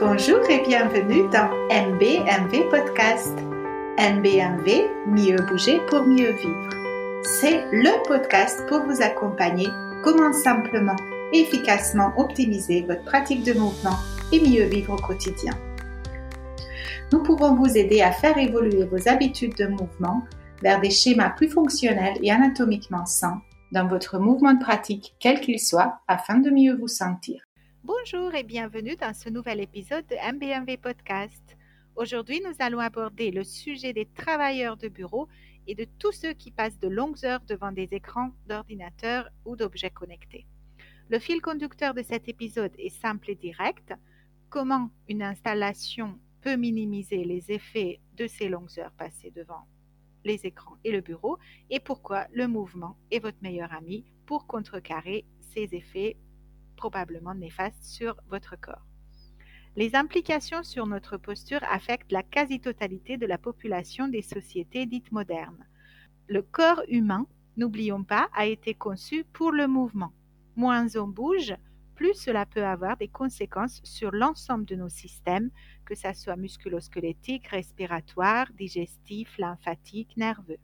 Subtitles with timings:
[0.00, 3.36] Bonjour et bienvenue dans MBMV Podcast.
[3.98, 6.70] MBMV, mieux bouger pour mieux vivre.
[7.22, 9.68] C'est le podcast pour vous accompagner
[10.02, 10.96] comment simplement
[11.34, 13.98] et efficacement optimiser votre pratique de mouvement
[14.32, 15.52] et mieux vivre au quotidien.
[17.12, 20.22] Nous pouvons vous aider à faire évoluer vos habitudes de mouvement
[20.62, 25.60] vers des schémas plus fonctionnels et anatomiquement sains dans votre mouvement de pratique, quel qu'il
[25.60, 27.49] soit, afin de mieux vous sentir.
[27.92, 31.56] Bonjour et bienvenue dans ce nouvel épisode de MBMV Podcast.
[31.96, 35.26] Aujourd'hui, nous allons aborder le sujet des travailleurs de bureau
[35.66, 39.90] et de tous ceux qui passent de longues heures devant des écrans d'ordinateur ou d'objets
[39.90, 40.46] connectés.
[41.08, 43.92] Le fil conducteur de cet épisode est simple et direct.
[44.50, 49.66] Comment une installation peut minimiser les effets de ces longues heures passées devant
[50.24, 51.38] les écrans et le bureau
[51.70, 56.16] et pourquoi le mouvement est votre meilleur ami pour contrecarrer ces effets
[56.80, 58.86] probablement néfastes sur votre corps.
[59.76, 65.66] Les implications sur notre posture affectent la quasi-totalité de la population des sociétés dites modernes.
[66.26, 67.26] Le corps humain,
[67.58, 70.12] n'oublions pas, a été conçu pour le mouvement.
[70.56, 71.54] Moins on bouge,
[71.96, 75.50] plus cela peut avoir des conséquences sur l'ensemble de nos systèmes,
[75.84, 80.58] que ce soit musculo-squelettique, respiratoire, digestif, lymphatique, nerveux.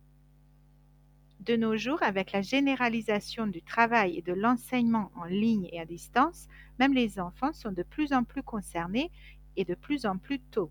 [1.41, 5.85] De nos jours, avec la généralisation du travail et de l'enseignement en ligne et à
[5.85, 9.11] distance, même les enfants sont de plus en plus concernés
[9.57, 10.71] et de plus en plus tôt.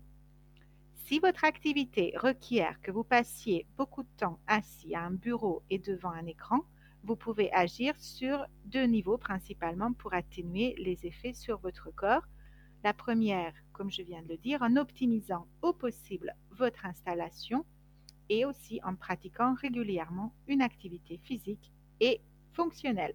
[1.06, 5.78] Si votre activité requiert que vous passiez beaucoup de temps assis à un bureau et
[5.78, 6.62] devant un écran,
[7.04, 12.26] vous pouvez agir sur deux niveaux principalement pour atténuer les effets sur votre corps.
[12.82, 17.64] La première, comme je viens de le dire, en optimisant au possible votre installation
[18.28, 22.20] et aussi en pratiquant régulièrement une activité physique et
[22.52, 23.14] fonctionnelle.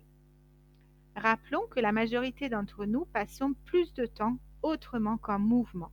[1.15, 5.91] Rappelons que la majorité d'entre nous passons plus de temps autrement qu'en mouvement.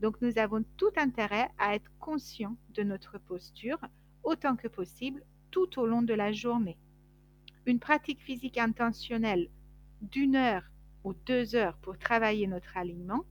[0.00, 3.78] Donc nous avons tout intérêt à être conscients de notre posture
[4.22, 6.78] autant que possible tout au long de la journée.
[7.66, 9.50] Une pratique physique intentionnelle
[10.02, 10.64] d'une heure
[11.04, 13.24] ou deux heures pour travailler notre alignement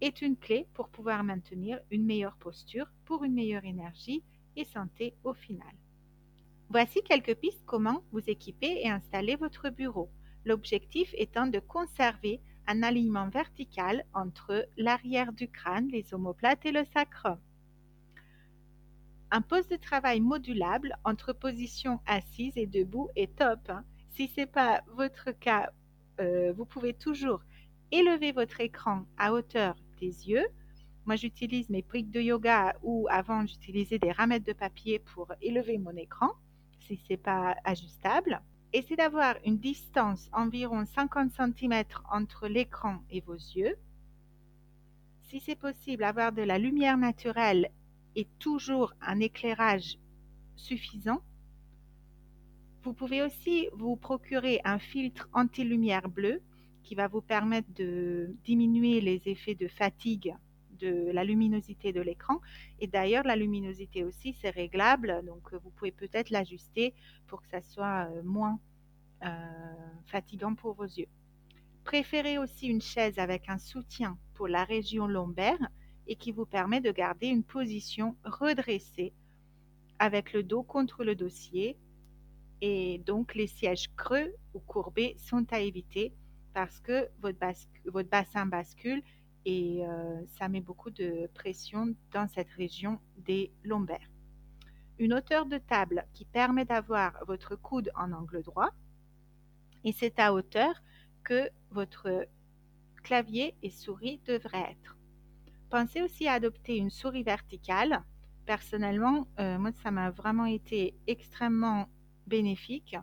[0.00, 4.22] est une clé pour pouvoir maintenir une meilleure posture pour une meilleure énergie
[4.56, 5.74] et santé au final.
[6.68, 10.10] Voici quelques pistes comment vous équiper et installer votre bureau,
[10.44, 16.84] l'objectif étant de conserver un alignement vertical entre l'arrière du crâne, les omoplates et le
[16.94, 17.38] sacrum.
[19.32, 23.60] Un poste de travail modulable entre position assise et debout est top.
[23.68, 23.84] Hein.
[24.10, 25.72] Si ce n'est pas votre cas,
[26.20, 27.42] euh, vous pouvez toujours
[27.92, 30.46] élever votre écran à hauteur des yeux.
[31.10, 35.76] Moi, j'utilise mes briques de yoga ou avant, j'utilisais des ramettes de papier pour élever
[35.76, 36.28] mon écran
[36.78, 38.40] si ce n'est pas ajustable.
[38.72, 41.82] Essayez d'avoir une distance environ 50 cm
[42.12, 43.74] entre l'écran et vos yeux.
[45.22, 47.72] Si c'est possible, avoir de la lumière naturelle
[48.14, 49.98] et toujours un éclairage
[50.54, 51.22] suffisant.
[52.84, 56.40] Vous pouvez aussi vous procurer un filtre anti-lumière bleue
[56.84, 60.36] qui va vous permettre de diminuer les effets de fatigue
[60.80, 62.40] de la luminosité de l'écran.
[62.78, 66.94] Et d'ailleurs, la luminosité aussi, c'est réglable, donc vous pouvez peut-être l'ajuster
[67.26, 68.58] pour que ça soit euh, moins
[69.24, 69.28] euh,
[70.06, 71.08] fatigant pour vos yeux.
[71.84, 75.68] Préférez aussi une chaise avec un soutien pour la région lombaire
[76.06, 79.12] et qui vous permet de garder une position redressée
[79.98, 81.76] avec le dos contre le dossier.
[82.60, 86.12] Et donc les sièges creux ou courbés sont à éviter
[86.52, 87.38] parce que votre,
[87.86, 89.02] votre bassin bascule
[89.44, 94.10] et euh, ça met beaucoup de pression dans cette région des lombaires.
[94.98, 98.70] Une hauteur de table qui permet d'avoir votre coude en angle droit
[99.84, 100.74] et c'est à hauteur
[101.24, 102.26] que votre
[103.02, 104.96] clavier et souris devraient être.
[105.70, 108.02] Pensez aussi à adopter une souris verticale.
[108.44, 111.88] Personnellement, euh, moi, ça m'a vraiment été extrêmement
[112.26, 112.96] bénéfique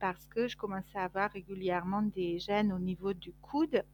[0.00, 3.84] parce que je commençais à avoir régulièrement des gènes au niveau du coude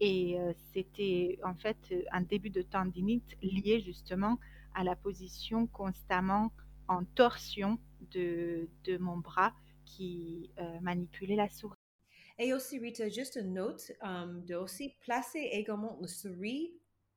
[0.00, 1.76] et euh, c'était en fait
[2.12, 4.38] un début de tendinite lié justement
[4.74, 6.52] à la position constamment
[6.88, 7.78] en torsion
[8.12, 9.52] de, de mon bras
[9.84, 11.76] qui euh, manipulait la souris.
[12.38, 16.72] Et aussi, Rita, juste une note um, de aussi placer également une souris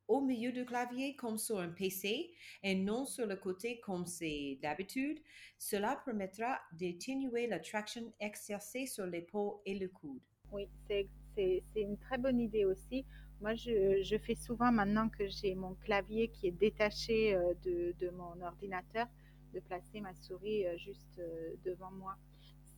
[0.07, 2.33] au milieu du clavier comme sur un PC
[2.63, 5.19] et non sur le côté comme c'est d'habitude.
[5.59, 10.21] Cela permettra d'atténuer la traction exercée sur l'épaule et le coude.
[10.51, 11.07] Oui, c'est
[11.37, 13.05] une très bonne idée aussi.
[13.41, 18.39] Moi, je, fais souvent maintenant que j'ai mon clavier qui est détaché euh, de, mon
[18.45, 19.07] ordinateur,
[19.55, 22.15] de placer ma souris euh, juste euh, devant moi.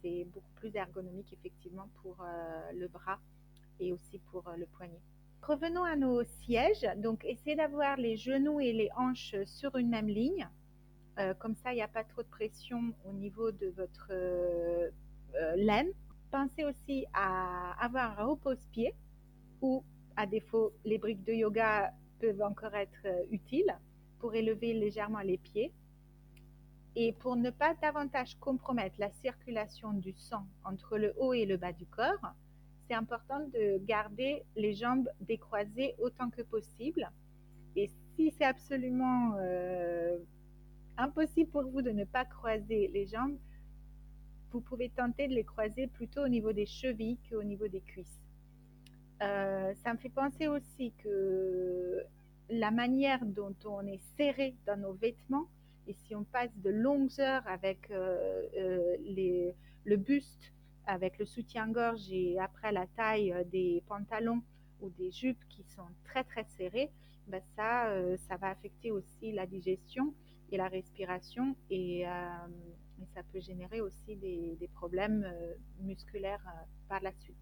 [0.02, 2.18] C'est beaucoup plus ergonomique effectivement pour
[2.74, 3.20] le bras
[3.80, 5.00] et aussi pour le poignet.
[5.42, 6.86] Revenons à nos sièges.
[6.98, 10.46] Donc, essayez d'avoir les genoux et les hanches sur une même ligne.
[11.40, 14.12] Comme ça, il n'y a pas trop de pression au niveau de votre
[15.56, 15.94] laine.
[16.34, 18.96] Pensez aussi à avoir un repose-pied
[19.62, 19.84] ou,
[20.16, 23.72] à défaut, les briques de yoga peuvent encore être utiles
[24.18, 25.72] pour élever légèrement les pieds.
[26.96, 31.56] Et pour ne pas davantage compromettre la circulation du sang entre le haut et le
[31.56, 32.34] bas du corps,
[32.88, 37.12] c'est important de garder les jambes décroisées autant que possible.
[37.76, 40.18] Et si c'est absolument euh,
[40.98, 43.38] impossible pour vous de ne pas croiser les jambes,
[44.54, 48.22] vous pouvez tenter de les croiser plutôt au niveau des chevilles qu'au niveau des cuisses.
[49.22, 52.04] Euh, ça me fait penser aussi que
[52.50, 55.48] la manière dont on est serré dans nos vêtements,
[55.88, 59.54] et si on passe de longues heures avec euh, les,
[59.86, 60.54] le buste
[60.86, 64.42] avec le soutien-gorge et après la taille euh, des pantalons
[64.82, 66.92] ou des jupes qui sont très très serrées,
[67.28, 70.14] ben ça, euh, ça va affecter aussi la digestion
[70.52, 72.06] et la respiration et,
[73.00, 75.26] euh, ça peut générer aussi des, problèmes
[75.82, 76.46] musculaires
[76.90, 77.38] par la suite.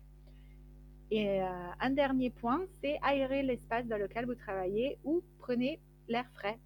[1.10, 6.58] Et un dernier point, c'est aérer l'espace dans lequel vous travaillez ou prenez l'air frais.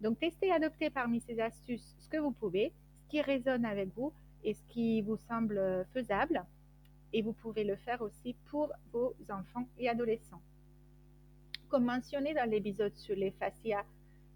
[0.00, 2.72] Donc testez et adoptez parmi ces astuces ce que vous pouvez,
[3.02, 4.12] ce qui résonne avec vous
[4.44, 6.44] et ce qui vous semble faisable.
[7.12, 10.42] Et vous pouvez le faire aussi pour vos enfants et adolescents.
[11.68, 13.84] Comme mentionné dans l'épisode sur les fascias,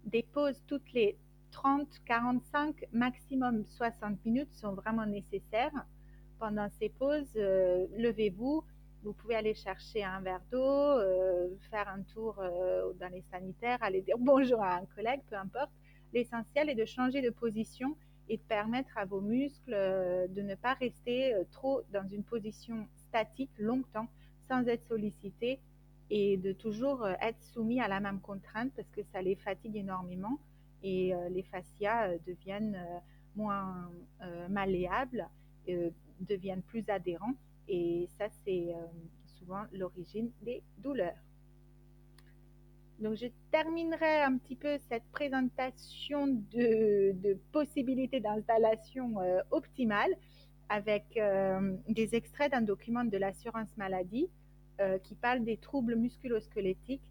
[0.05, 1.17] des pauses toutes les
[1.53, 5.85] 30, 45, maximum 60 minutes sont vraiment nécessaires.
[6.39, 8.63] Pendant ces pauses, euh, levez-vous,
[9.03, 13.77] vous pouvez aller chercher un verre d'eau, euh, faire un tour euh, dans les sanitaires,
[13.81, 15.69] aller dire bonjour à un collègue, peu importe.
[16.11, 17.95] L'essentiel est de changer de position
[18.29, 19.71] et de permettre à vos muscles
[20.29, 24.07] de ne pas rester trop dans une position statique longtemps
[24.47, 25.59] sans être sollicités
[26.09, 30.39] et de toujours être soumis à la même contrainte parce que ça les fatigue énormément
[30.83, 32.77] et les fascias deviennent
[33.35, 33.89] moins
[34.49, 35.27] malléables,
[36.19, 37.33] deviennent plus adhérents
[37.67, 38.73] et ça c'est
[39.25, 41.17] souvent l'origine des douleurs.
[42.99, 50.11] Donc, je terminerai un petit peu cette présentation de, possibilités d'installation euh, optimale
[50.69, 54.29] avec euh, des extraits d'un document de l'assurance maladie
[54.79, 57.03] euh, qui parle des troubles musculosquelettiques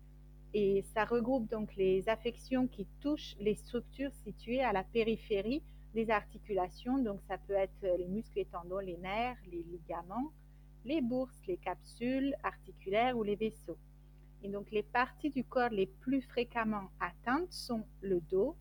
[0.54, 5.62] et ça regroupe donc les affections qui touchent les structures situées à la périphérie
[5.94, 6.98] des articulations.
[6.98, 10.32] Donc, ça peut être les muscles et tendons, les nerfs, les ligaments,
[10.84, 13.78] les bourses, les capsules articulaires ou les vaisseaux.
[14.42, 18.56] Et donc, les parties du corps les plus fréquemment atteintes sont le dos,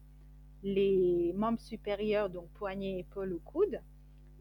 [0.63, 3.81] les membres supérieurs, donc poignets, épaules ou coudes,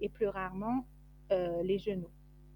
[0.01, 0.87] et plus rarement
[1.33, 2.11] euh, les genoux.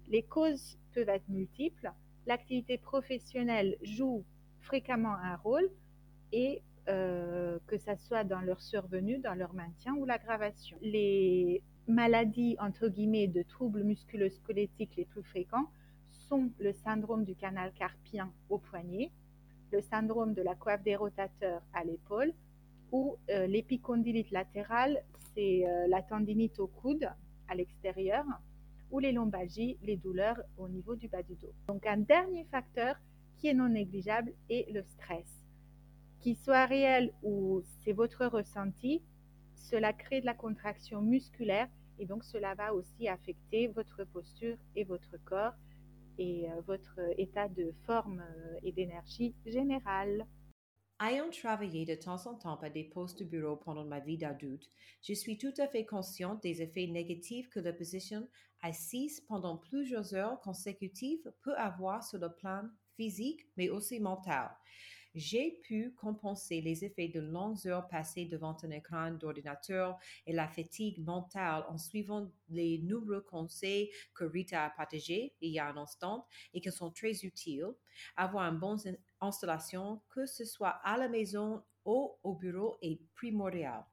[0.07, 1.91] Les causes peuvent être multiples.
[2.27, 4.23] L'activité professionnelle joue
[4.65, 5.69] fréquemment un rôle
[6.31, 10.77] et euh, que ce soit dans leur survenue, dans leur maintien ou l'aggravation.
[10.81, 15.69] Les maladies, entre guillemets, de troubles musculo-squelettiques les plus fréquents
[16.11, 19.11] sont le syndrome du canal carpien au poignet,
[19.71, 22.33] le syndrome de la coiffe des rotateurs à l'épaule
[22.91, 25.03] ou euh, l'épicondylite latérale,
[25.33, 27.09] c'est euh, la tendinite au coude
[27.47, 28.25] à l'extérieur
[28.91, 31.53] ou les lombalgies, les douleurs au niveau du bas du dos.
[31.67, 32.95] Donc un dernier facteur
[33.37, 35.45] qui est non négligeable est le stress.
[36.19, 39.01] Qu'il soit réel ou c'est votre ressenti,
[39.55, 44.83] cela crée de la contraction musculaire et donc cela va aussi affecter votre posture et
[44.83, 45.53] votre corps
[46.17, 50.25] et euh, votre état de forme euh, et d'énergie générale.
[51.01, 54.69] Ayant travaillé de temps en temps à des postes de bureau pendant ma vie d'adulte,
[55.01, 58.29] je suis tout à fait consciente des effets négatifs que la position
[58.61, 62.63] assise pendant plusieurs heures consécutives peut avoir sur le plan
[62.95, 64.49] physique, mais aussi mental
[65.15, 69.97] j'ai pu compenser les effets de longues heures passées devant un écran d'ordinateur
[70.27, 75.59] et la fatigue mentale en suivant les nombreux conseils que Rita a partagés il y
[75.59, 77.73] a un instant et qui sont très utiles.
[78.17, 78.79] Avoir une bonne
[79.21, 83.85] installation, que ce soit à la maison ou au bureau, est primordial.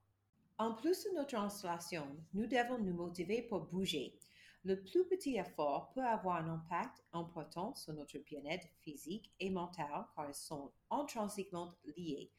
[0.58, 4.18] En plus de notre installation, nous devons nous motiver pour bouger.
[4.64, 10.06] Le plus petit effort peut avoir un impact important sur notre bien-être physique et mental
[10.14, 12.30] car ils sont intrinsèquement liés,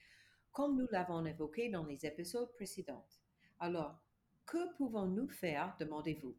[0.54, 3.06] comme nous l'avons évoqué dans les épisodes précédents.
[3.60, 4.00] Alors,
[4.46, 6.34] que pouvons-nous faire, demandez-vous?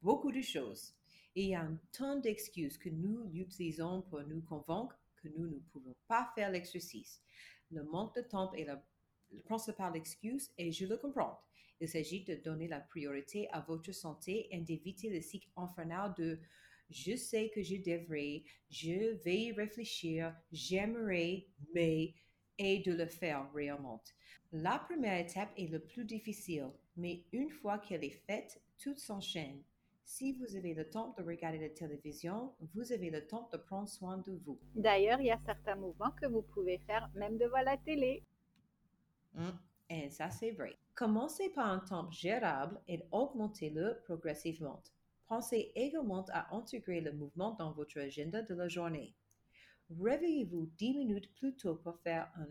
[0.00, 0.94] Beaucoup de choses.
[1.34, 1.68] il y a
[2.00, 7.20] un d'excuses que nous utilisons pour nous convaincre que nous ne pouvons pas faire l'exercice.
[7.70, 8.82] Le manque de temps est la
[9.44, 11.38] principale excuse et je le comprends.
[11.80, 16.38] Il s'agit de donner la priorité à votre santé et d'éviter le cycle infernal de
[16.90, 22.14] je sais que je devrais, je vais y réfléchir, j'aimerais, mais,
[22.58, 24.02] et de le faire réellement.
[24.52, 29.62] La première étape est le plus difficile, mais une fois qu'elle est faite, tout s'enchaîne.
[30.04, 33.88] Si vous avez le temps de regarder la télévision, vous avez le temps de prendre
[33.88, 34.58] soin de vous.
[34.74, 38.24] D'ailleurs, il y a certains mouvements que vous pouvez faire même devant la télé.
[39.34, 39.50] Mm,
[39.90, 40.76] Et ça, c'est vrai.
[40.94, 44.82] Commencez par un temps gérable et augmentez-le progressivement.
[45.26, 49.14] Pensez également à intégrer le mouvement dans votre agenda de la journée.
[49.90, 52.46] Réveillez-vous 10 minutes plus tôt pour faire un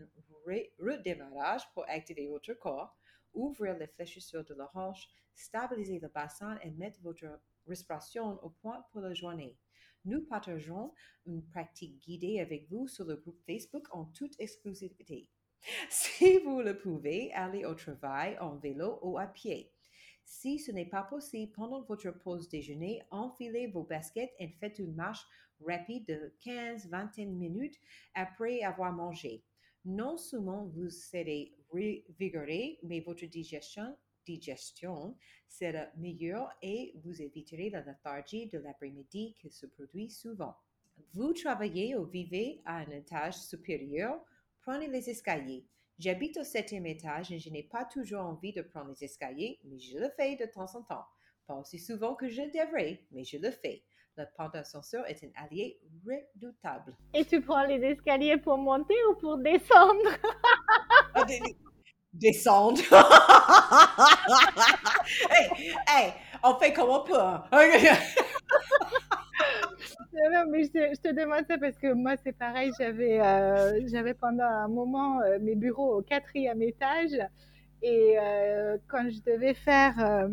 [0.80, 2.96] redémarrage pour activer votre corps,
[3.34, 7.26] ouvrir les fléchissures de la hanche, stabiliser le bassin et mettre votre
[7.68, 9.56] respiration au point pour la journée.
[10.04, 10.92] Nous partageons
[11.26, 15.28] une pratique guidée avec vous sur le groupe Facebook en toute exclusivité.
[15.90, 19.72] Si vous le pouvez, allez au travail en vélo ou à pied.
[20.24, 24.94] Si ce n'est pas possible pendant votre pause déjeuner, enfilez vos baskets et faites une
[24.94, 25.24] marche
[25.66, 27.76] rapide de 15-20 minutes
[28.14, 29.42] après avoir mangé.
[29.84, 33.96] Non seulement vous serez revigoré, mais votre digestion,
[35.48, 40.54] sera meilleure et vous éviterez la lethargie de l'après-midi qui se produit souvent.
[41.14, 44.20] Vous travaillez ou vivez à un étage supérieur,
[44.68, 45.64] prenez les escaliers.
[45.98, 49.78] J'habite au septième étage et je n'ai pas toujours envie de prendre les escaliers, mais
[49.78, 51.06] je le fais de temps en temps.
[51.46, 53.82] Pas aussi souvent que je devrais, mais je le fais.
[54.18, 56.94] Le pont d'ascenseur est un allié redoutable.
[57.14, 60.04] Et tu prends les escaliers pour monter ou pour descendre?
[61.14, 61.56] Ah, des- des-
[62.12, 62.80] Descendre.
[65.30, 66.12] hey, hey,
[66.44, 67.16] on fait comme on peut.
[70.32, 72.70] Non, mais je te, je te demande ça parce que moi, c'est pareil.
[72.78, 77.16] J'avais, euh, j'avais pendant un moment euh, mes bureaux au quatrième étage.
[77.82, 80.28] Et euh, quand je devais faire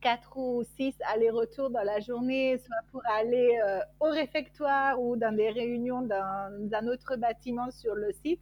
[0.00, 3.58] quatre ou six allers-retours dans la journée, soit pour aller
[4.00, 8.40] au réfectoire ou dans des réunions dans un autre bâtiment sur le site,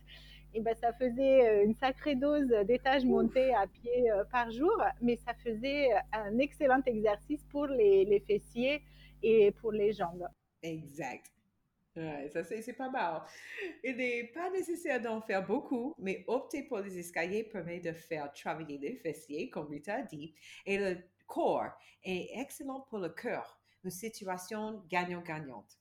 [0.54, 4.74] et ben, ça faisait une sacrée dose d'étages montés à pied par jour.
[5.02, 8.82] Mais ça faisait un excellent exercice pour les, les fessiers
[9.24, 10.28] et pour les jambes.
[10.62, 11.32] Exact.
[11.96, 13.22] Ouais, ça c'est pas mal.
[13.84, 18.32] Il n'est pas nécessaire d'en faire beaucoup, mais opter pour les escaliers permet de faire
[18.32, 20.34] travailler les fessiers, comme Rita a dit,
[20.66, 21.70] et le corps
[22.02, 25.78] est excellent pour le cœur, une situation gagnant-gagnante.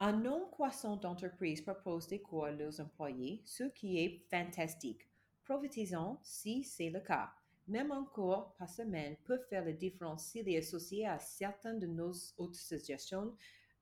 [0.00, 5.08] Un nombre croissant d'entreprises proposent des cours à leurs employés, ce qui est fantastique.
[5.44, 7.32] Profitez-en si c'est le cas.
[7.66, 11.86] Même un cours par semaine peut faire la différence s'il est associé à certaines de
[11.86, 13.34] nos autres suggestions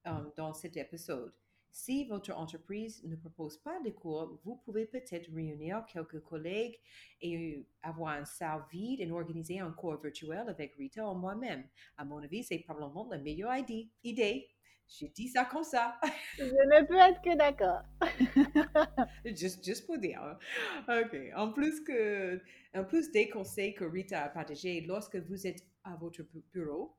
[0.04, 1.32] um, dans cet épisode.
[1.74, 6.78] Si votre entreprise ne propose pas de cours, vous pouvez peut-être réunir quelques collègues
[7.22, 11.64] et avoir une salle vide et organiser un cours virtuel avec Rita ou moi-même.
[11.96, 13.56] À mon avis, c'est probablement la meilleure
[14.04, 14.50] idée.
[15.00, 15.98] Je dis ça comme ça,
[16.38, 17.80] Je ne peux être que d'accord.
[19.24, 20.22] juste, juste pour dire.
[20.22, 20.38] hein.
[21.02, 21.16] OK.
[21.36, 22.40] En plus, que,
[22.74, 26.94] en plus des conseils que Rita a partagés lorsque vous êtes à votre bu- bureau,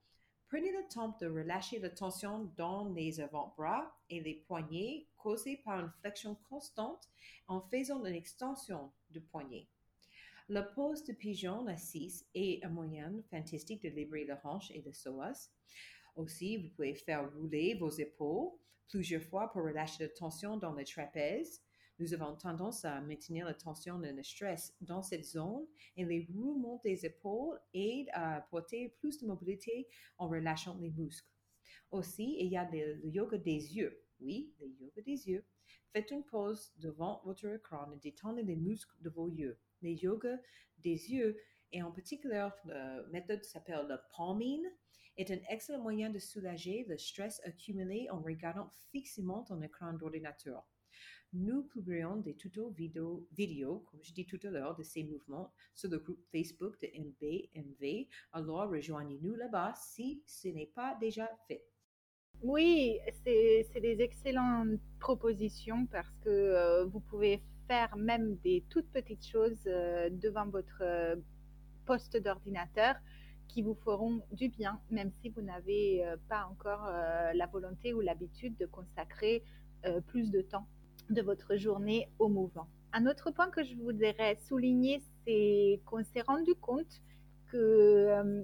[0.49, 5.79] prenez le temps de relâcher la tension dans les avant-bras et les poignets causés par
[5.79, 7.07] une flexion constante
[7.47, 9.67] en faisant une extension du poignet.
[10.49, 14.91] La pose de pigeon assise est un moyen fantastique de libérer la hanche et le
[14.91, 15.49] psoas.
[16.15, 18.51] Aussi, vous pouvez faire rouler vos épaules
[18.87, 21.61] plusieurs fois pour relâcher la tension dans le trapèze.
[21.99, 25.65] Nous avons tendance à maintenir la tension et le stress dans cette zone
[25.95, 31.29] et les roulements des épaules aident à apporter plus de mobilité en relâchant les muscles.
[31.91, 34.03] Aussi, il y a le, le yoga des yeux.
[34.19, 35.45] Oui, le yoga des yeux.
[35.91, 39.59] Faites une pause devant votre écran et détendez les muscles de vos yeux.
[39.81, 40.39] Le yoga
[40.79, 41.37] des yeux,
[41.71, 44.63] et en particulier la méthode s'appelle le palming,
[45.17, 50.63] est un excellent moyen de soulager le stress accumulé en regardant fixement un écran d'ordinateur.
[51.33, 55.51] Nous publierons des tutos vidéo, vidéo, comme je dis tout à l'heure, de ces mouvements
[55.73, 58.07] sur le groupe Facebook de MBMV.
[58.33, 61.65] Alors rejoignez-nous là-bas si ce n'est pas déjà fait.
[62.43, 68.91] Oui, c'est c'est des excellentes propositions parce que euh, vous pouvez faire même des toutes
[68.91, 71.15] petites choses euh, devant votre euh,
[71.85, 72.95] poste d'ordinateur
[73.53, 77.93] qui vous feront du bien, même si vous n'avez euh, pas encore euh, la volonté
[77.93, 79.43] ou l'habitude de consacrer
[79.85, 80.67] euh, plus de temps
[81.11, 82.67] de votre journée au mouvement.
[82.93, 87.01] Un autre point que je voudrais souligner, c'est qu'on s'est rendu compte
[87.51, 88.43] que euh,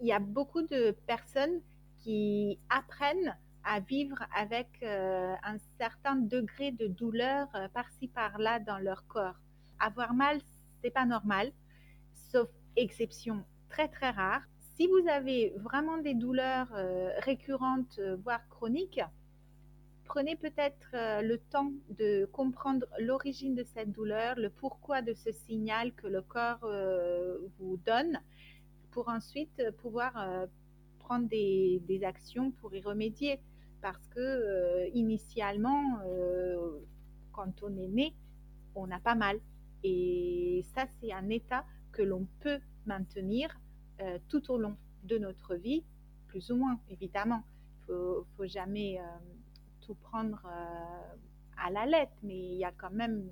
[0.00, 1.60] y a beaucoup de personnes
[1.98, 9.40] qui apprennent à vivre avec un certain degré de douleur par-ci par-là dans leur corps.
[9.80, 10.38] Avoir mal,
[10.82, 11.50] c'est pas normal,
[12.30, 13.42] sauf exception
[13.74, 14.42] très très rare.
[14.76, 19.00] Si vous avez vraiment des douleurs euh, récurrentes, euh, voire chroniques,
[20.04, 25.32] prenez peut-être euh, le temps de comprendre l'origine de cette douleur, le pourquoi de ce
[25.32, 26.64] signal que le corps
[27.58, 28.20] vous donne,
[28.92, 30.12] pour ensuite pouvoir
[31.00, 33.40] prendre des, des, actions pour y remédier.
[33.82, 35.82] Parce que initialement,
[37.32, 38.14] quand on est né,
[38.76, 39.40] on n'a pas mal.
[39.82, 43.58] Et ça, c'est un état que l'on peut maintenir
[44.00, 45.84] euh, tout au long de notre vie,
[46.26, 47.44] plus ou moins, évidemment.
[47.88, 49.02] Il ne faut, jamais euh,
[49.82, 51.16] tout prendre euh,
[51.64, 53.30] à la lettre, mais il y a quand même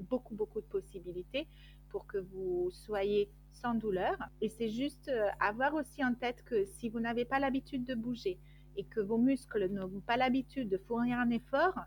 [0.00, 1.46] beaucoup, beaucoup de possibilités
[1.88, 4.16] pour que vous soyez sans douleur.
[4.40, 8.40] Et c'est juste avoir aussi en tête que si vous n'avez pas l'habitude de bouger
[8.76, 11.78] et que vos muscles n'ont pas l'habitude de fournir un effort,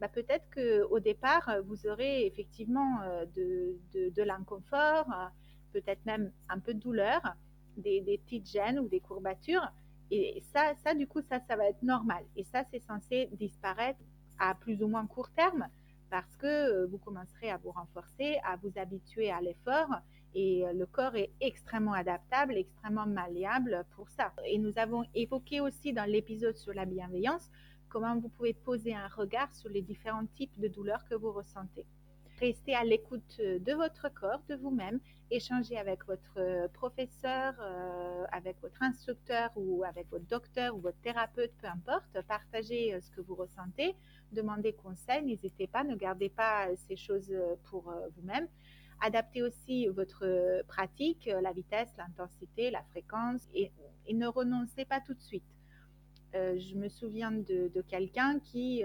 [0.00, 3.00] bah peut-être qu'au départ, vous aurez effectivement
[3.34, 5.08] de, de l'inconfort,
[5.72, 7.20] peut-être même un peu de douleur,
[7.76, 9.66] des, petites gènes ou des courbatures.
[10.10, 12.24] Et ça, ça, du coup, ça, ça va être normal.
[12.36, 13.98] Et ça, c'est censé disparaître
[14.38, 15.66] à plus ou moins court terme
[16.10, 19.90] parce que euh, vous commencerez à vous renforcer, à vous habituer à l'effort
[20.34, 24.32] et euh, le corps est extrêmement adaptable, extrêmement malléable pour ça.
[24.46, 27.50] Et nous avons évoqué aussi dans l'épisode sur la bienveillance
[27.88, 31.86] comment vous pouvez poser un regard sur les différents types de douleurs que vous ressentez.
[32.40, 35.00] Restez à l'écoute de votre corps, de vous-même,
[35.30, 41.52] échangez avec votre professeur, euh, avec votre instructeur ou avec votre docteur ou votre thérapeute,
[41.60, 42.20] peu importe.
[42.26, 43.94] Partagez euh, ce que vous ressentez,
[44.32, 47.32] demandez conseil, n'hésitez pas, ne gardez pas ces choses
[47.64, 48.48] pour euh, vous-même.
[49.00, 53.72] Adaptez aussi votre pratique, la vitesse, l'intensité, la fréquence et,
[54.12, 55.44] ne renoncez pas tout de suite.
[56.32, 58.84] je me souviens de, quelqu'un qui,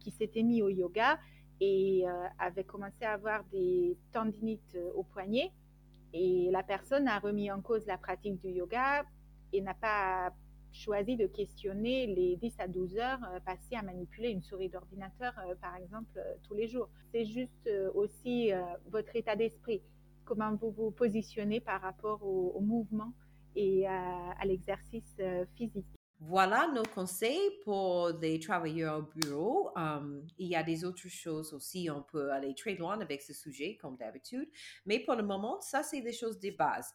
[0.00, 1.18] qui s'était mis au yoga
[1.60, 5.52] et euh, avait commencé à avoir des tendinites euh, au poignet.
[6.12, 9.04] Et la personne a remis en cause la pratique du yoga
[9.52, 10.32] et n'a pas
[10.72, 15.34] choisi de questionner les 10 à 12 heures euh, passées à manipuler une souris d'ordinateur,
[15.60, 16.88] par exemple, tous les jours.
[17.12, 18.50] C'est juste aussi
[18.90, 19.82] votre état d'esprit,
[20.24, 23.12] comment vous vous positionnez par rapport au, mouvement
[23.56, 25.16] et à l'exercice
[25.56, 25.97] physique.
[26.20, 29.70] Voilà nos conseils pour les travailleurs au bureau.
[29.76, 31.88] Um, il y a des autres choses aussi.
[31.90, 34.48] On peut aller très loin avec ce sujet, comme d'habitude.
[34.84, 36.92] Mais pour le moment, ça, c'est les choses de base.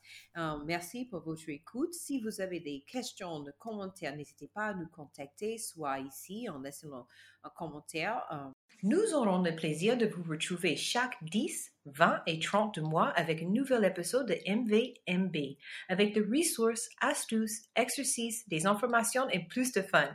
[0.65, 1.93] Merci pour votre écoute.
[1.93, 6.59] Si vous avez des questions, des commentaires, n'hésitez pas à nous contacter, soit ici en
[6.59, 7.07] laissant
[7.43, 8.25] un commentaire.
[8.29, 13.41] Um, nous aurons le plaisir de vous retrouver chaque 10, 20 et 30 mois avec
[13.41, 15.57] un nouvel épisode de MVMB,
[15.89, 20.09] avec des ressources, astuces, exercices, des informations et plus de fun.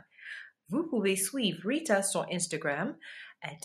[0.69, 2.95] Vous pouvez suivre Rita sur Instagram
[3.41, 3.57] at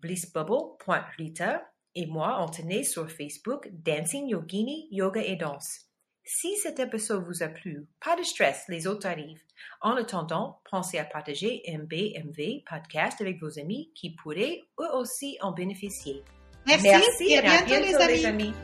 [0.00, 5.86] blissbubble.rita et moi, Anthony, sur Facebook, Dancing Yogini, Yoga et Danse.
[6.24, 9.42] Si cet épisode vous a plu, pas de stress, les autres arrivent.
[9.80, 15.52] En attendant, pensez à partager MBMV podcast avec vos amis qui pourraient eux aussi en
[15.52, 16.22] bénéficier.
[16.66, 18.54] Merci, et à bientôt, les amis.